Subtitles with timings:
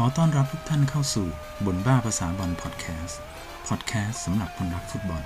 [0.00, 1.26] ขอต้อนรับทุกท่านเข้าสู่
[1.66, 3.18] บนบ้าภาษาบอลพอดแคสต์
[3.68, 5.22] พอดแคสต์สำหรับคนรักฟุตบอล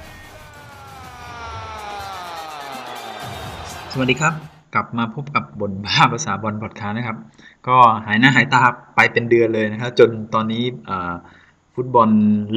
[3.92, 4.34] สวัสดีครับ
[4.74, 7.18] กลับมาพบกับบนบ้าภาษาบอลพอดแคสต์นะครับ
[7.68, 7.76] ก็
[8.06, 8.62] หายหน้าหายตา
[8.96, 10.62] ไปเป็นเดือนเลยนะครับ จนตอนนี้
[11.74, 12.08] ฟุตบอล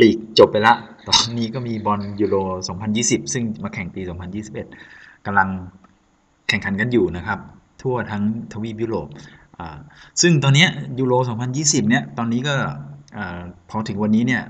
[0.02, 0.74] ลีกจบไปละ
[1.10, 2.36] ตอนนี้ก็มีบอลยูโร
[2.86, 4.02] 2020 ซึ่งมาแข่งปี
[4.64, 5.50] 2021กำลัง
[6.48, 7.40] แข่งขันกันอยู่นะครับ
[7.82, 8.24] ทั่วทั้ง
[8.54, 9.08] ทวีปยุโรป
[10.22, 10.68] ซึ่งตอนนี้
[11.00, 11.14] ยูโร
[11.52, 12.56] 2020 เนี่ย ตอนนี้ก็
[13.70, 14.44] พอถึงวันนี้เนี่ย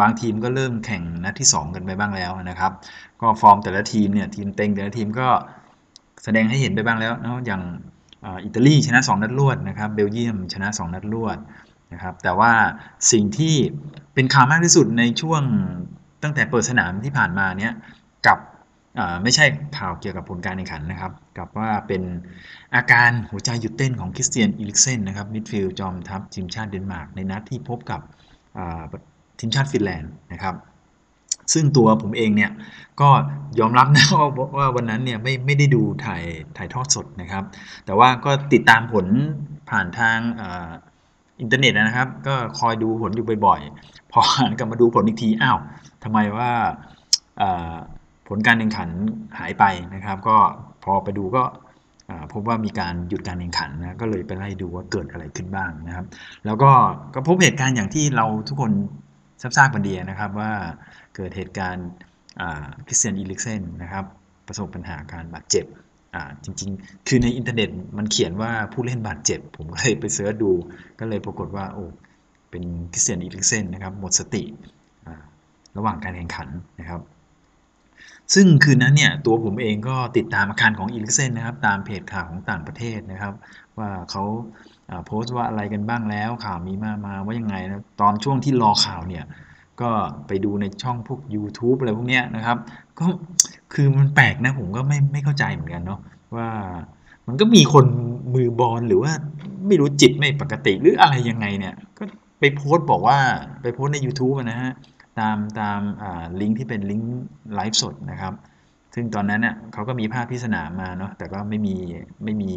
[0.00, 2.72] บางทีมก็เริ่มแข่งนัดที่ 2 กันไปบ้างแล้วนะครับ
[3.20, 5.28] ก็ฟอร์มแต่ละทีมเนี่ย ทีมเต็งแต่ละทีมก็
[6.24, 7.62] แสดงให้เห็นไปบ้างแล้วนะอย่าง
[8.44, 11.38] อิตาลีชนะ 2 นัดรวดนะครับ เบลเยียมชนะ 2 นัดรวด
[11.92, 12.52] นะครับ แต่ว่า
[13.12, 13.54] สิ่งที่
[14.14, 15.42] เป็นข่าวมากที่สุดในช่วง
[16.22, 17.72] ตั้งแต่เปิดสนามที่ผ่านมาเนี่ย
[19.22, 19.44] ไม่ใช่
[19.78, 22.02] ข่าวเกี่ยวกับผลการแข่งขันนะครับ กับว่าเป็น
[22.74, 28.00] อาการหัวใจหยุดเต้นของคริสเตียนอีริคเซ่นนะครับมิดฟิลด์จอมทัพทีมชาติเดนมาร์กในนัดที่พบกับ
[29.38, 30.54] ทีมชาติฟินแลนด์นะครับ
[31.52, 32.50] ซึ่งตัวผมเองเนี่ย
[33.00, 33.08] ก็
[33.60, 34.04] ยอมรับนะ
[34.58, 36.22] ว่าวันนั้นเนี่ยไม่ไม่ได้ดูถ่าย
[36.56, 37.44] ถ่ายทอดสดนะครับ
[37.86, 39.06] แต่ว่าก็ติดตามผล
[39.70, 40.18] ผ่านทาง
[41.40, 45.58] อินเทอร์เน็ตนะครับ ก็คอยดูผลอยู่บ่อยๆ พอหันกลับมาดูผลอีกทีอ้าว
[46.04, 46.50] ทำไมว่า
[48.28, 48.90] ผลการแข่งขัน
[49.38, 50.36] หายไปนะครับ ก็
[50.84, 51.44] พอไปดูก็
[52.32, 56.06] พบว่ามีการหยุดการแข่งขันนะก็เลยไปไล่ดูว่าเกิดอะไรขึ้นบ้างนะครับ
[56.46, 56.70] แล้วก็
[57.14, 58.72] ก็พบเหตุการณ์อย่างที่เราทุกคน
[59.42, 60.52] ทราบกันดีนะครับว่า
[61.16, 61.88] เกิดเหตุการณ์
[62.86, 64.04] คริสเตียนอีริคเซ่นนะครับ
[64.46, 65.64] ประสบปัญหาการบาดเจ็บ
[66.44, 70.52] จริงๆ คือในอินเทอร์เน็ตมันเขียนว่าผู้เล่นบาดเจ็บ ผมก็เลยไป search ดู
[71.00, 71.84] ก็เลยปรากฏว่าโอ้
[72.50, 74.42] เป็นคริสเตียนอีริคเซ่นนะครับหมดสติ
[75.76, 76.48] ระหว่างการแข่งขัน
[76.80, 77.00] นะครับ
[78.34, 83.34] ซึ่งคืนนั้นเนี่ยตัวผมเองก็ติดตามอาการของอีริคเซ่นนะครับ ตามเพจข่าวของต่างประเทศนะครับ
[83.78, 84.24] ว่าเขา
[85.06, 89.24] โพสต์ว่าอะไรกันบ้างแล้ว ข่าวมีมามาว่ายังไงนะตอนช่วงที่รอข่าวเนี่ย
[89.80, 89.90] ก็
[90.26, 92.58] ไปดูในช่องพวก YouTube อะไรพวกเนี้ยนะครับ
[92.98, 93.06] ก็
[93.74, 96.00] คือมันแปลกนะผมก็ไม่ไม่เข้าใจเหมือนกันเนาะ
[96.36, 96.48] ว่า
[97.26, 97.86] มันก็มีคน
[98.34, 99.12] มือบอลหรือว่า
[99.66, 102.04] ไม่รู้จิตไม่ปกติหรืออะไรยังไงเนี่ย ก็
[102.40, 103.18] ไปโพสต์บอกว่า
[103.62, 104.72] ไปโพสต์ใน YouTube นะฮะ
[105.18, 105.80] ตามตาม
[106.40, 108.34] ลิงก์ที่เป็นลิงก์ไลฟ์สดนะครับ
[108.94, 111.76] ซึ่งตอนนั้นเน่ยเขาก็มีภาพที่สนามมาเนาะแต่ก็ไม่มี
[112.24, 112.52] ไม่มี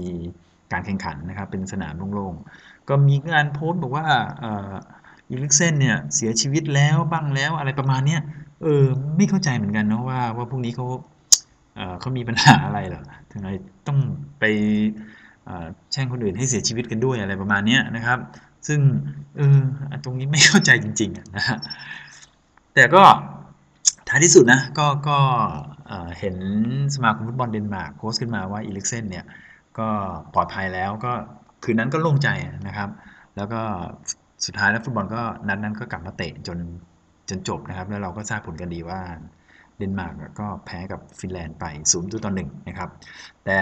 [0.72, 4.06] การแข่งขันนะครับ เป็นสนามโล่งๆ ก็มีการโพสต์บอกว่า
[5.29, 8.22] อีลิกเซนเนี่ยเสียชีวิตแล้วบ้างแล้วอะไรประมาณเนี้ย
[8.63, 8.85] เออ
[9.17, 10.88] ไม่เข้าใจเหมือนกันเนาะว่าว่าพวกนี้เขา
[12.00, 13.01] เขามีปัญหาอะไรหรอ
[13.31, 13.50] ถึงไม
[13.88, 14.00] ต้อง
[14.40, 14.44] ไป
[15.91, 18.19] แช่งคนอื่นให้เสียชีวิตกันด้วยอะไรประมาณนี้นะครับ
[18.67, 18.79] ซึ่ง
[19.38, 19.62] เออ
[20.03, 21.57] ตรงนี้ไม่เข้าใจจริงๆนะฮะ
[22.78, 23.04] แต่ก็
[24.10, 25.18] ท้ายที่สุดนะก็ก็
[26.20, 26.36] เห็น
[26.96, 29.26] สมาคมฟุตบอลเดนมาร์กโพสต์ขึ้นมาว่าอีริคเซ่นเนี่ย
[29.80, 29.88] ก็
[30.34, 31.12] ปลอดภัยแล้วก็
[31.64, 32.30] คืนนั้นก็โล่งใจ
[32.68, 32.90] นะครับ
[33.36, 33.62] แล้วก็
[34.46, 36.58] สุดท้ายแล้วฟุตบอลก็นัดนั้นก็กลับมาเตะจน
[37.30, 39.00] จนจบนะครับ แล้วเราก็ทราบผลกันดีว่า
[39.78, 42.90] เดนมาร์กก็แพ้กับฟินแลนด์ไปศูนย์ต่อหนึ่งนะครับ
[43.46, 43.59] แต่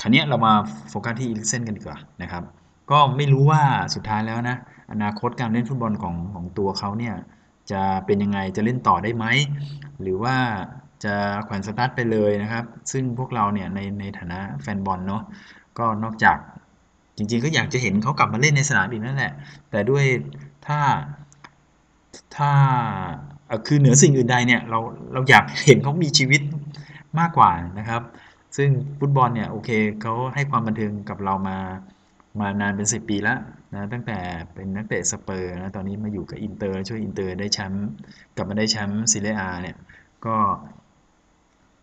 [0.00, 0.52] คราวนี้เรามา
[0.90, 2.42] โฟกัสที่อีริกเซนกันดีกว่านะครับ
[2.90, 3.62] ก็ไม่รู้ว่า
[3.94, 4.56] สุดท้ายแล้วนะ
[4.92, 7.14] อนาคตการเล่นฟุตบอลของของตัวเขาเนี่ย
[7.72, 9.26] จะเป็นยังไงจะเล่นต่อได้ไหม
[10.00, 10.36] หรือว่า
[11.04, 15.22] จะแขวนสตั๊ดไปเลยนะครับ ซึ่งพวกเราเนี่ยในในฐานะแฟนบอลเนาะ
[15.78, 16.38] ก็นอกจาก
[17.16, 19.32] จริงๆก็อยากจะเห็นเขากลับมาเล่นในสนามอีกนั่นแหละ
[19.70, 20.04] แต่ด้วย
[20.66, 20.80] ถ้า
[22.36, 22.50] ถ้า
[23.66, 24.78] คือเหนือสิ่งอื่นใดเนี่ยเรา
[25.12, 26.40] เราอยากเห็นเขามีชีวิต
[27.18, 28.02] มากกว่านะครับ
[28.56, 28.68] ซึ่ง
[28.98, 29.70] ฟุตบอลเนี่ยโอเค
[30.02, 31.58] เขาให้ความบันเทิงกับเรามา
[32.40, 33.38] มานานเป็นสิบปีแล้ว
[33.74, 34.18] นะตั้งแต่
[34.54, 37.88] เป็นนักเตะสเปอร์สนะตอนนี้มาอยู่กับอินเตอร์ช่วยอินเตอร์ได้แชมป์
[38.36, 39.76] กลับมาได้แชมป์เซเรียอาเนี่ย
[40.26, 40.36] ก็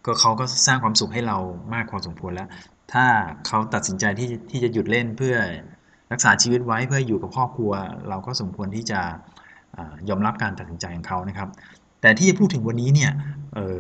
[0.05, 1.37] ก็เขาก็สร้างความสุขให้เรา
[1.73, 2.49] มากพอสมควรแล้ว
[2.93, 3.05] ถ้า
[3.47, 5.35] เขาตัดสินใจที่ที่จะหยุดเล่นเพื่อ
[6.11, 7.71] รักษาชีวิตไว้เพื่ออยู่กับครอบครัว
[8.09, 8.99] เราก็สมควรที่จะ
[10.09, 11.49] ยอมรับการตัดสินใจของเขานะครับ
[12.01, 13.11] แต่ที่จะพูดถึงวันนี้เนี่ย
[13.55, 13.79] เออ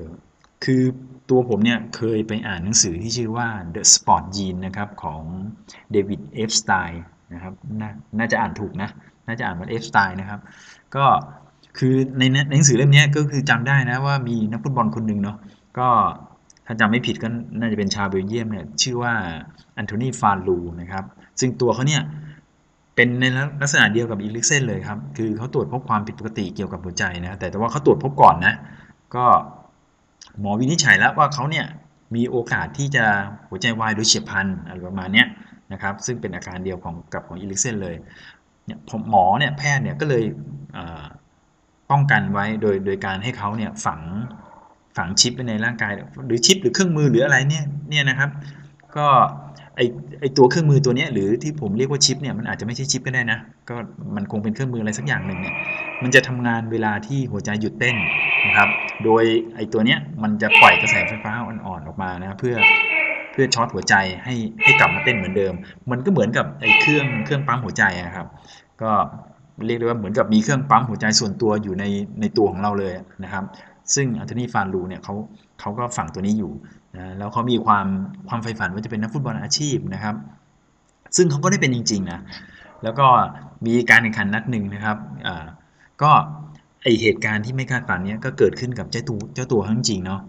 [0.65, 0.83] คือ
[1.29, 5.21] ตัวผมเนี่ยเคยไปอ่านหนังสือที่ชื่อว่า The Sports Gene นะครับของ
[5.91, 7.03] เดวิดเอปสไตน์
[7.33, 8.89] นะครับน่าจะอ่านถูกนะ
[9.27, 10.39] น่าจะอ่านว่าเอปสไตน์นะครับ
[10.95, 11.05] ก็
[11.77, 15.37] คือในหนังสือเล่มนี้ก็คือจำได้นะว่ามีนักฟุตบอลคนหนึ่งเนาะ
[15.79, 15.89] ก็
[16.65, 17.27] ถ้าจำไม่ผิดก็
[17.59, 19.13] น่าจะเป็นชาวเบลเยียมเนี่ยชื่อว่า
[19.77, 21.03] อันโทนีฟานลูนะครับ
[21.39, 22.01] ซึ่งตัวเขาเนี่ย
[22.95, 23.25] เป็นใน
[23.61, 28.53] ลักษณะเดียวกับอีริกเซนเลยครับ คือเขาตรวจพบความผิดปกติเกี่ยวกับหัวใจนะ แต่แต่ว่าเขาตรวจพบก่อนนะ
[29.15, 29.25] ก็
[30.41, 31.65] หมอวินิจฉัยแล้วว่าเขาเนี่ย
[32.15, 33.05] มีโอกาสที่จะ
[33.49, 35.25] หัวใจวายโดยเฉียบพลันอะไรประมาณนี้
[35.73, 37.95] นะครับ ซึ่งเป็นอาการเดียวของกับของอีริกเซนเลย
[38.65, 40.23] เนี่ยหมอเนี่ยแพทย์เนี่ยก็เลย
[41.91, 44.01] ป้องกันไว้โดยโดยการให้เขาเนี่ยฝัง
[44.97, 45.93] ฝังชิปไปในร่างกาย
[46.27, 48.29] หรือชิปหรือเครื่องมือหรืออะไรเนี่ยเนี่ยนะครับ
[48.97, 49.07] ก็
[49.75, 49.81] ไอ
[50.19, 53.39] ไอตัวเครื่องมือตัวนี้หรือที่ผมเรียกว่าชิปเนี่ยมันอาจจะไม่ใช่ชิปก็ได้นะ
[53.69, 53.75] ก็
[54.15, 55.55] มันคงเป็นเครื่องมืออะไรสักอย่างหนึ่งเนี่ย
[56.03, 57.95] มันจะทำงานเวลาที่หัวใจหยุดเต้น
[58.49, 58.69] นะครับ
[59.05, 59.23] โดย
[59.55, 62.55] ไอตัวเนี้ยมันจะปล่อยกระแสไฟฟ้าอ่อนๆออกมานะเพื่อ
[63.31, 65.53] เพื่อช็อตหัวใจให้ให้กลับมาเต้นเหมือนเดิม
[65.91, 68.27] มันก็เหมือนกับไอเครื่องเครื่องปั๊มหัวใจนะครับ
[68.81, 68.91] ก็
[69.65, 71.83] เรียกได้ว่าเหมือนกับมีเครื่องปั๊มหัวใจส่วนตัวอยู่ใน
[72.21, 72.93] ในตัวของเราเลย
[73.23, 73.43] นะครับ
[73.95, 75.13] ซึ่งอันโทนีฟานลูเนี่ยเขา
[75.59, 76.51] เขาก็ฝังตัวนี้อยู่
[76.95, 77.87] นะแล้วเขามีความ
[78.29, 80.15] ความใฝ่ฝันว่าจะเป็นนักฟุตบอลอาชีพนะครับ
[81.15, 82.19] ซึ่งเขาก็ได้เป็นจริงๆนะ
[82.83, 83.07] แล้วก็
[83.65, 84.97] มีการแข่งขันนัดหนึ่งนะครับ
[86.03, 86.11] ก็
[86.83, 90.21] ไอเหตุการณ์ที่ไม่คาดฝันเนี้ยก็เกิดขึ้นกับเจ้าตัวเจ้าตัวเขาจริงเนาะ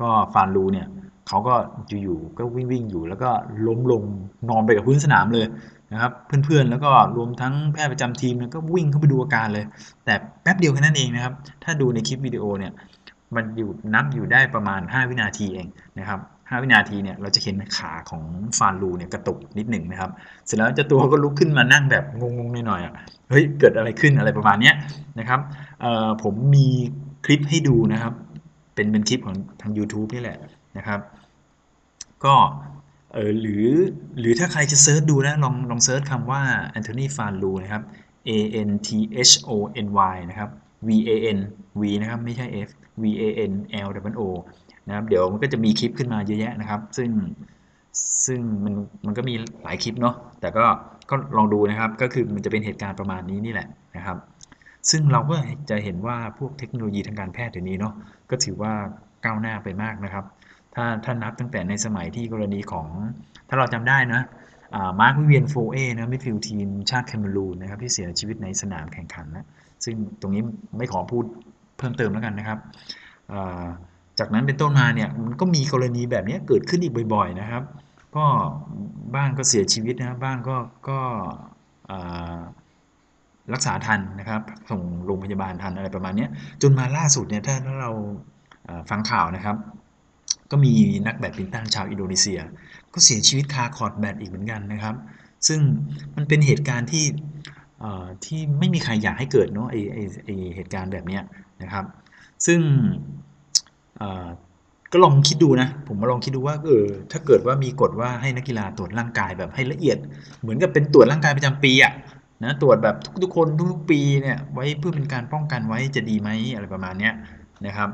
[0.00, 0.86] ก็ฟานลูเนี่ย
[1.28, 1.54] เขาก็
[2.02, 3.30] อยู่ๆก็วิ่งวิ่งอยู่ แล้วก็
[3.66, 4.02] ล้มลง
[4.48, 5.46] นอนไปกับพื้นสนามเลย
[5.92, 6.12] นะครับ
[6.44, 9.64] เพื่อนๆแล้วก็รวมทั้งแพทย์ประจำทีมก็วิ่งเข้าไปดูอาการเลย
[10.04, 12.72] แต่แป๊บเดียวแค่นั้นเองนะครับ ถ้าดูในคลิปวิดีโอเนี่ย
[13.34, 15.66] มันอยู่นับอยู่ได้ประมาณ 5 วินาทีเอง
[15.98, 18.22] นะครับ 5 วินาทีเนี่ยเราจะเห็นขาของ
[18.58, 20.10] ฟานลูเนี่ยกระตุกนิดหนึ่งนะครับ
[20.46, 22.94] เสร็จแล้วเจ้าตัวก็ลุกขึ้นมานั่งแบบงงๆหน่อยๆอะ
[23.30, 24.74] เฮ้ยเกิดอะไรขึ้นอะไรประมาณเนี้ย
[25.18, 25.40] นะครับ
[26.22, 26.68] ผมมี
[27.24, 28.12] คลิปให้ดูนะครับ
[28.74, 30.38] เป็นเป็นคลิปของทาง YouTube นี่แหละ
[30.76, 31.00] นะครับ
[32.24, 32.34] ก็
[33.14, 33.66] เออหรือ
[34.18, 37.82] หรือถ้าใครจะ search ดูนะลองลอง search คำว่าแอนโทนีฟานลูนะครับ
[38.28, 38.30] A
[38.68, 38.88] N T
[39.30, 39.50] H O
[39.86, 40.50] N Y นะครับ
[40.88, 41.38] V A N
[41.80, 42.70] V นะครับ ไม่ใช่ F
[43.02, 43.52] V A N
[43.86, 44.22] L W O
[44.88, 47.10] นะครับเดี๋ยวมันก็จะมีคลิปขึ้นมาเยอะแยะนะครับ ซึ่ง
[48.26, 48.74] ซึ่งมัน
[49.06, 50.64] มันก็มีหลายคลิปเนาะแต่ก็
[51.10, 54.16] ก็ลองดูนะครับก็คือมันจะเป็นเหตุการณ์ประมาณนี้นี่แหละนะครับ
[54.90, 55.36] ซึ่งเราก็
[55.70, 57.94] จะเห็นว่าพวกเทคโนโลยีทางการแพทย์เดี๋ยวนี้เนาะ
[58.30, 58.72] ก็ถือว่า
[59.24, 60.24] ก้าวหน้าไปมากนะครับ
[60.74, 62.86] ถ้าถ้านับตั้งแต่ในสมัยที่กรณีของ
[63.48, 64.22] ถ้าเราจำได้นะ
[65.00, 69.46] มาร์ควิเวียนโฟเอนะมิดฟิลด์ทีมชาติแคนารูนนะครับที่เสียชีวิตในสนามแข่งขันนะ
[69.84, 70.42] ซึ่งตรงนี้
[70.78, 71.24] ไม่ขอพูด
[71.78, 72.58] เพิ่มเติมแล้วกันนะครับ
[74.18, 77.62] จากนั้นเป็นต้นมาเนี่ยมันก็มีกรณีแบบนี้เกิดขึ้นอีกบ่อย ๆ นะครับ
[78.16, 78.24] ก็
[79.14, 80.56] บ้างก็เสียชีวิตนะบ้างก็
[80.88, 80.98] ก็
[83.54, 84.40] รักษาทันนะครับ
[84.70, 86.26] ส่งโรงพยาบาลทันอะไรประมาณนี้
[86.62, 87.90] จนมาล่าสุดเนี่ยถ้าถ้าเรา
[88.90, 89.56] ฟังข่าวนะครับ
[90.50, 90.72] ก็มี
[91.06, 92.40] นักแบดมินตันชาวอินโดนีเซีย
[92.94, 94.94] ก็เสียชีวิตคาคอร์ตแบดอีกเหมือนกันนะครับ
[95.48, 95.60] ซึ่ง
[96.16, 97.04] มันเป็นเหตุการณ์ที่
[98.24, 101.20] ที่ไม่มีใครอยากให้เกิดเนาะไอ้ไอ้ไอ้เหตุการณ์แบบนี้
[101.62, 101.84] นะครับ
[102.46, 102.60] ซึ่ง
[104.92, 109.98] ก็ลองคิดดูนะ ผมมาลองคิดดูว่าเออถ้าเกิดว่ามีกฎว่าให้นักกีฬาตรวจร่างกายแบบให้ละเอียด
[110.40, 111.92] เหมือนกับเป็นตรวจร่างกายประจำปีอะ
[112.44, 117.10] นะตรวจแบบทุกๆคนทุกๆปีเนี่ยไว้เพื่อเป็นการป้องกันไว้จะดีไหมอะไรประมาณนี้
[117.66, 117.90] นะครับ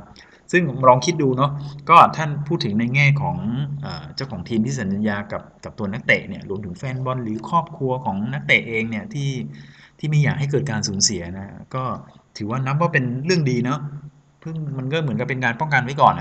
[0.53, 1.51] ซึ่งลองคิดดูเนาะ
[1.91, 3.37] ก็ท่านพูดถึงในแง่ของ
[4.15, 9.31] เจ้าของทีมที่สัญญากับกับตัวนักเตะเนี่ยรวมถึงแฟนบอลหรือครอบครัวของนักเตะเองเนี่ยที่
[9.99, 11.85] ที่ไม่อยากให้เกิดการสูญเสียนะก็
[12.37, 13.81] ถือว่านับว่าเป็นเรื่องดีเนาะ
[14.43, 16.15] เพิ่งมันก็เหมือนกับเป็นการป้องกันไว้ก่อน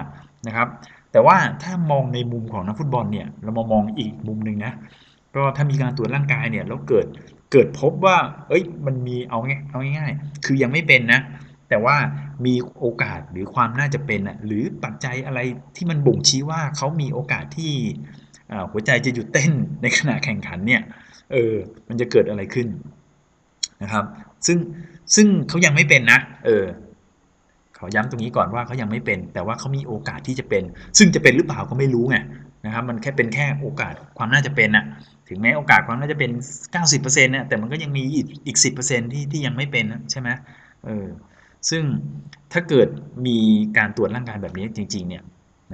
[0.48, 0.68] นะครับ
[1.12, 4.74] แต่ว่าถ้ามองในมุมของนักฟุตบอลเนี่ยเรามามองอีกมุมหนึ่งนะ
[5.36, 7.06] ก็ถ้ามีการตรวจร่างกายเนี่ยแล้วเกิด
[7.52, 8.18] เกิดพบว่า
[8.50, 11.22] เอ้ยมันมีเอาง่ายเอาง่ายๆคือยังไม่เป็นนะ
[11.70, 11.96] แต่ว่า
[12.46, 15.40] มีโอกาสหรือความน่าจะเป็นอะหรือปัจจัยอะไร
[15.76, 17.74] ที่มันบ่งชี้ว่าเขามีโอกาสที่
[18.72, 19.52] หัวใจจะหยุดเต้น
[19.82, 20.82] ในขณะแข่งขันเนี่ย
[21.32, 21.56] เออ
[21.88, 22.68] มันจะเกิดอะไรขึ้น
[23.84, 24.06] นะครับ
[24.48, 24.58] ซึ่ง
[25.16, 26.64] ซึ่งเขายังไม่เป็นนะ เออ
[27.82, 30.64] ขอย้ำตรงนี้ก่อนว่าเขายังไม่เป็น แต่ว่าเขามีโอกาสที่จะเป็น
[30.98, 32.18] ซึ่งจะเป็นหรือเปล่าก็ไม่รู้ไง
[32.66, 34.86] นะครับมันแค่เป็นแค่โอกาสความน่าจะเป็นอะ
[35.30, 36.32] ถึงแม้โอกาสความน่าจะเป็น
[36.82, 40.30] 90%นะแต่มันก็ยังมีอีกอีก 10%ที่ที่ยังไม่เป็นใช่ไหม
[40.86, 41.06] เออ
[41.70, 41.84] ซึ่ง
[42.54, 42.88] ถ้าเกิด
[43.28, 43.38] มี
[43.78, 45.24] การตรวจร่างกายแบบนี้จริงๆเนี่ย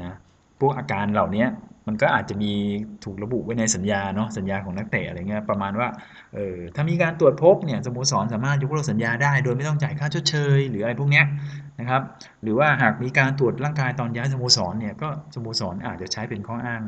[0.02, 0.12] นะ
[0.60, 1.46] พวกอาการเหล่านี้
[1.88, 2.52] มันก็อาจจะมี
[3.04, 5.88] ถูกระบุไว้ในสัญญาเนาะสัญญาของนักเตะอะไรเงี้ยประมาณว่า
[6.34, 11.26] เออถ้ามีการตรวจพบเนี่ยสโมสรสามารถยกเลิกสัญญาได้ โดยไม่ต้องจ่ายค่าชดเชย หรืออะไรพวกเนี้ย
[11.80, 12.02] นะครับ
[12.44, 16.82] หรือว่าหากมีการตรวจร่างกายตอนย้ายสโมสรเนี่ยก็สโมสรอาจจะใช้เป็นข้ออ้าง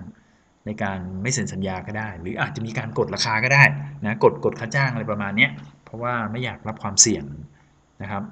[0.66, 3.64] ในการไม่เซ็นสัญญาก็ได้ หรืออาจจะมีการกดราคาก็ได้
[4.06, 5.48] นะกดกดค่าจ้างอะไรประมาณนี้
[5.86, 7.24] เพราะว่าไม่อยากรับความเสี่ยง
[8.02, 8.24] นะครับ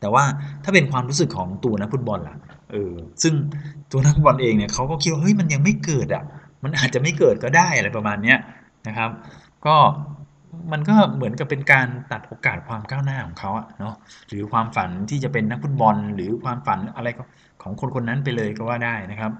[0.00, 0.24] แต่ว่า
[0.64, 2.36] ถ้าเป็นความรู้สึกของตัวนักฟุตบอลล่ะ
[2.72, 3.34] เออซึ่ง
[3.90, 6.24] ตัวนักบอลเองเนี่ยเขาก็คิดว่าเฮ้ยมันยังไม่เกิดอะ
[6.64, 8.38] มันอาจจะไม่เกิดก็ได้อะไรประมาณเนี้ย
[8.88, 9.10] นะครับ
[9.66, 9.76] ก็
[10.72, 13.94] มันก็เหมือนกับเป็นการตัดโอกาสความก้าวหน้าของเขาอะเนาะ
[14.28, 17.08] หรือความฝันที่จะเป็นนักฟุตบอล หรือความฝันอะไร
[17.62, 19.32] ของคนคนนั้นไปเลยก็ว่าได้นะครับ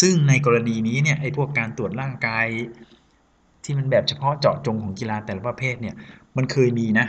[0.00, 2.46] ซึ่งในกรณีนี้เนี่ยไอ้พวกการตรวจร่างกาย
[3.64, 5.94] ที่มันแบบเฉพาะเจาะจงของกีฬาแต่ละประเภทเนี่ย
[6.36, 7.06] มันเคยมีนะ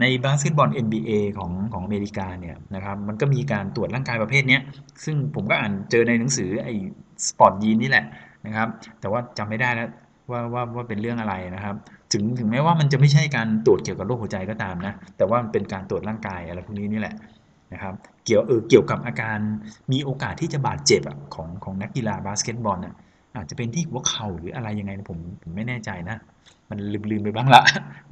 [0.00, 4.58] ในบาสเกตบอล NBA ของของอเมริกาเนี่ยนะครับมันก็มีการตรวจร่างกายประเภทนี้
[5.04, 6.74] ซึ่งผมก็อ่านเจอในหนังสือไอ้
[7.28, 8.04] Sports Gene นี่แหละ
[8.46, 8.68] นะครับ
[9.00, 9.88] แต่ว่าจำไม่ได้แล้ว
[10.30, 11.76] ว่าว่าว่าเป็นเรื่องอะไรนะครับ
[12.12, 17.14] ถึงถึงแม้ว่ามันจะไม่ใช่การตรวจเกี่ยวกับโรคหัวใจก็ตามนะ แต่ว่ามันเป็นการตรวจร่างกายอะไรพวกนี้นี่แหละ
[17.72, 17.94] นะครับ
[18.24, 19.38] เกี่ยวเออเกี่ยวกับอาการ
[19.92, 21.02] มีโอกาสที่จะบาดเจ็บ
[21.34, 22.94] ของของนักกีฬาบาสเกตบอลนะ
[23.36, 26.16] อาจจะเป็นที่หัวเข่าหรืออะไรยังไงผมผมไม่แน่ใจนะ
[26.70, 26.78] มัน
[27.10, 27.62] ลืมๆไปบ้างละ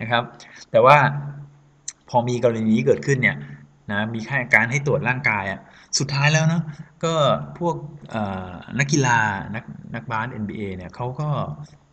[0.00, 0.23] นะครับ
[0.71, 0.97] แต่ว่า
[2.11, 3.37] พอมีกรณีนี้เกิดขึ้นเนี่ย
[3.91, 5.61] นะมีค่าการให้ตรวจร่างกายอะ
[5.99, 6.62] สุดท้ายแล้วเนาะ
[7.05, 7.12] ก็
[7.59, 7.75] พวก
[8.79, 9.19] นักกีฬา
[9.55, 9.64] นัก
[9.95, 11.29] นักบาส NBA เนี่ยเขาก็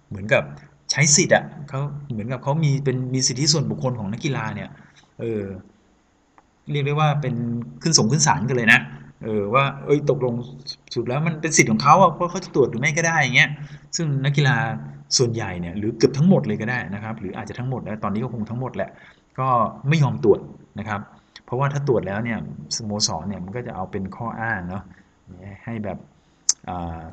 [0.10, 0.44] เหมือนกับ
[0.92, 1.80] ใช้สิทธิ์อะเขา
[2.12, 4.70] เหมือนกับเขามีเป็นมีสิทธิส่วนบุคคลของนักกีฬาเนี่ย
[5.20, 5.44] เออ
[6.72, 7.36] เรียกได้ว่าเป็น
[7.82, 8.80] ขึ้นสงขึ้นศาลกันเลยนะ
[9.24, 10.34] เออว่าเอ้ยตกลง
[10.94, 13.50] สุดแล้วมันเป็นสิทธิ์ของเขาอะเพราะเขาจะตรวจหรือไม่ก็ได้อย่างเงี้ย
[13.96, 14.56] ซึ่งนักกีฬา
[15.18, 18.90] ส่วนใหญ่เนี่ยหรือเกือบทั้งหมดเลยก็ได้นะครับ หรืออาจจะทั้งหมดแล้วตอนนี้ก็คงทั้งหมดแหละ
[19.40, 19.48] ก็
[19.90, 20.40] ไม่ยอมตรวจ
[20.80, 21.02] นะครับ
[21.46, 22.40] เพราะว่าถ้าตรวจแล้วเนี่ย
[22.76, 24.84] สโมสรเนี่ยมันก็จะเอาเป็นข้ออ้างเนาะ
[25.66, 25.98] ให้แบบ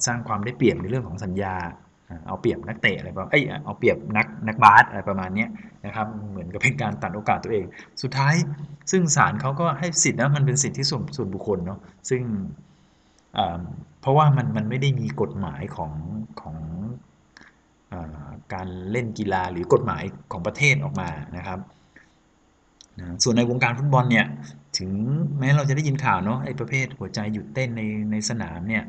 [0.06, 1.54] สร้างความได้เปรียบในเรื่องของสัญญา
[2.26, 5.46] เอาเปรียบนักเตะอะไรประมาณเอ้ยเอาเปรียบนักนักบาสอะไรประมาณนี้
[5.86, 7.64] นะครับเหมือนกับเป็นการตัดโอกาสตัวเอง
[8.02, 8.34] สุดท้าย
[8.90, 11.78] ซึ่งศาลเขาก็ให้สิทธิ์นะมันเป็นสิทธิส่วนส่วนบุคคลเนาะ
[12.10, 12.22] ซึ่ง
[14.00, 15.92] เพราะว่ามันมันไม่ได้มีกฎหมายของ
[16.40, 16.56] ของ
[18.54, 21.58] การเล่นกีฬาหรือกฎหมายของประเทศออกมานะครับ
[23.22, 24.26] ส่วนในวงการฟุตบอลเนี่ย
[24.78, 24.90] ถึง
[25.38, 28.84] แม้เราจะได้ยินข่าวเนาะไอ้ประเภทหัวใจหยุดเต้นในในสนามเนี่ย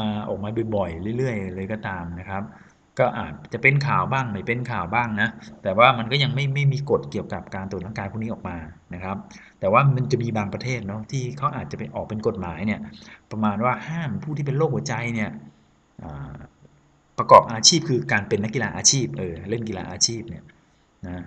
[0.00, 2.42] มาออกมาบ่อยๆเรื่อย ๆ เลยก็ตามนะครับ
[2.98, 5.28] ก็อาจจะเป็นข่าวบ้างไม่เป็นข่าวบ้างนะ
[5.62, 8.56] แต่ว่ามันก็ยังไม่ไม่มีกฎเกี่ยวกับการตรวจร่างกายพวกนี้ออกมา
[8.94, 9.16] นะครับ
[9.60, 12.80] แต่ว่ามันจะมีบางประเทศเนาะที่เขาอาจจะไปออกเป็นกฎหมายเนี่ย
[13.30, 15.30] ประมาณว่าห้ามผู้ที่เป็นโรคหัวใจเนี่ย
[17.18, 20.44] ประกอบอาชีพคือการเป็นนักกีฬาอาชีพเออเล่นกีฬาอาชีพเนี่ย
[21.06, 21.24] นะ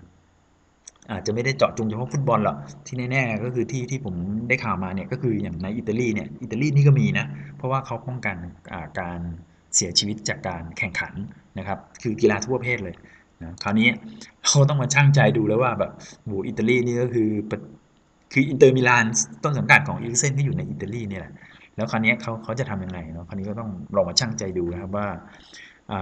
[1.12, 4.16] อาจจะไม่ได้เจาะจงเฉพาะฟุตบอลหรอกที่แน่ๆก็คือที่ที่ผม
[4.48, 7.26] ได้ข่าวมาเนี่ยก็คืออย่างในอิตาลีเนี่ยอิตาลีนี่ก็มีนะ
[7.58, 8.38] เพราะว่าเขาป้องกัน
[9.00, 9.20] การ
[9.76, 11.14] เสียชีวิตจากการแข่งขัน
[11.58, 12.96] นะครับคือกีฬาทุกประเภทเลย
[13.42, 13.90] นะคราวนี้
[14.48, 15.92] เขาต้องมาชั่งใจดูแล้วว่าแบบ
[16.24, 17.30] โหอิตาลีนี่ก็คือ
[18.34, 19.06] คืออินเตอร์มิลาน
[19.44, 21.34] ต้นสังกัดของอีริกเซนที่อยู่ในอิตาลีนี่แหละ
[21.76, 25.08] แล้วคราวนี้เขาเขาจะทำยังไงเนาะคราวนี้ก็ต้องลองมาชั่งใจดูนะครับว่า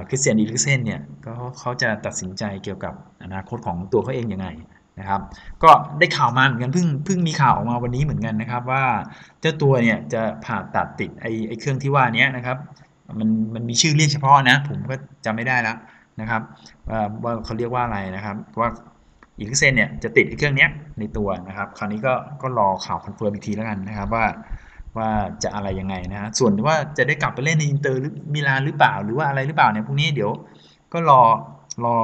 [0.07, 4.47] คริสเตียนอีริกเซนเนี่ยก็เขาจะตัดสินใจเกี่ยวกับอนาคตของตัวเขาเองยังไง
[4.99, 5.21] นะครับ
[5.63, 8.83] ก็ได้ข่าวมาเหมือนกันเพิ่งเพิ่งมีข่าวออกมาวันนี้เหมือนกันนะครับ ว่า
[9.41, 12.57] เจ้าตัวเนี่ยจะผ่าตัดติดไอ้ไอ้เครื่องที่ว่านี้นะครับ
[13.19, 15.77] มันมันมีชื่อเรียกเฉพาะนะ ผมก็จำไม่ได้แล้ว
[16.21, 16.41] นะครับ
[17.23, 18.69] ว่าเขาเรียกว่าอะไรนะครับว่า
[19.39, 20.67] อีริกเซนเนี่ยจะติดเครื่องนี้
[20.99, 24.25] ในตัวนะครับ คราวนี้ก็ก็รอข่าว confirm อีกทีแล้วกันนะครับว่า
[24.97, 25.09] ว่า
[25.43, 30.31] จะอะไรยังไงนะฮะส่วนว่าจะได้กลับไปเล่นในอินเตอร์หรือมิลานหรือเปล่าหรือว่าอะไรหรือเปล่าเนี่ยพวกนี้เดี๋ยว
[30.93, 31.21] ก็รอ
[31.85, 31.97] รอ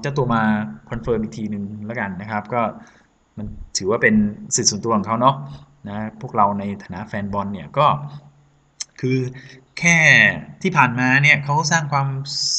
[0.00, 0.42] เจ้าตัวมา
[0.90, 2.62] confirm อีกทีหนึ่งแล้วกันนะครับ ก็
[3.36, 3.46] มัน
[3.78, 4.14] ถือว่าเป็น
[4.56, 5.36] สิทธิ์ส่วนตัวของเขาเนาะ
[5.88, 7.86] นะพวกเราในฐานะแฟนบอลเนี่ยก็
[9.00, 9.18] คือ
[9.78, 9.98] แค่
[10.62, 12.06] ที่ผ่านมาเนี่ยเขาสร้างความ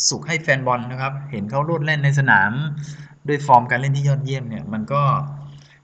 [0.09, 2.51] สุขให้แฟนบอลนะครับ เห็นเขาโลดเล่นในสนาม
[3.27, 5.01] ด้วยฟอร์มการเล่นที่ยอดเยี่ยมเนี่ยมันก็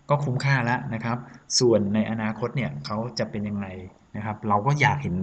[0.09, 1.17] ก็คุ้มค่าแล้วนะครับ
[1.59, 3.67] ส่วนในอนาคตเนี่ยเขาจะเป็นยังไง
[4.17, 5.17] นะครับ เราก็อยากเห็น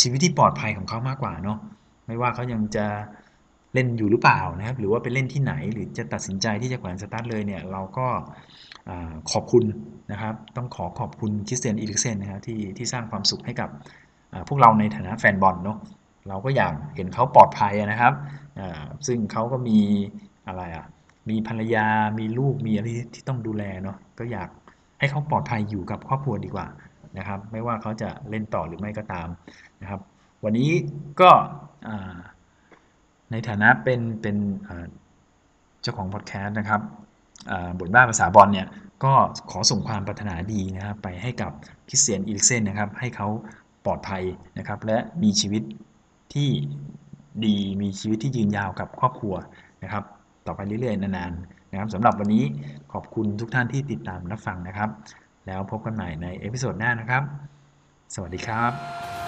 [0.00, 1.58] ชีวิตที่ปลอดภัยของเขามากกว่าเนาะ
[2.06, 2.86] ไม่ว่าเขายังจะ
[3.74, 8.06] เล่นอยู่หรือเปล่านะครับ หรือว่าไปเล่นที่ไหนหรือจะตัดสินใจที่จะแขวนสตั๊ดเลยเนี่ยเราก็
[9.32, 9.64] ขอบคุณ
[10.12, 13.68] นะครับ ต้องขอขอบคุณคริสเตียนอีริกเซนนะครับที่ที่สร้างความสุขให้กับ
[14.48, 15.78] พวกเราในฐานะแฟนบอลเนาะ
[16.28, 18.12] เราก็อยากเห็นเขาปลอดภัยนะครับ
[19.06, 19.78] ซึ่งเขาก็มี
[20.46, 20.86] อะไรอะ
[21.30, 21.86] มีภรรยา
[22.18, 24.48] มีลูก มีอะไรที่ต้องดูแลเนาะ ก็อยาก
[24.98, 26.66] ให้เขาปลอดภัยอยู่กับครอบครัวดีกว่า
[27.18, 29.28] นะครับ ไม่ว่าเขาจะเล่นต่อหรือไม่ก็ตาม
[29.82, 30.00] นะครับ
[30.44, 30.70] วันนี้
[31.20, 31.30] ก็
[33.30, 34.36] ในฐานะเป็นเป็น
[35.82, 36.80] เจ้าของพอดแคสต์นะครับ
[37.78, 38.68] บทบ้าภาษาบอลเนี่ย
[39.04, 39.12] ก็
[39.50, 41.52] ขอส่งความปรารถนาดีนะครับไปให้กับ
[41.88, 43.28] คริสเตียนอีลิกเซนนะครับ ให้เขา
[43.84, 44.22] ปลอดภัย
[44.58, 45.62] นะครับ และมีชีวิต
[46.34, 46.48] ที่
[47.44, 49.34] ดีมีชีวิตที่ยืนยาวกับครอบครัว
[49.82, 50.04] นะครับ
[50.46, 52.44] ต่อไปเรื่อยๆ นานๆนะครับสำหรับวันนี้
[52.92, 54.90] ขอบคุณทุกท่านที่ติดตามรับฟังนะครับ
[55.46, 57.22] แล้วพบกันใหม่ในเอพิโซดหน้านะครับ
[58.14, 59.23] สวัสดีครับ